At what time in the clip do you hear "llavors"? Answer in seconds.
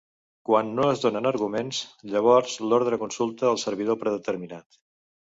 2.13-2.55